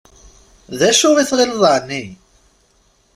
[0.79, 2.03] D acu i tɣileḍ εni?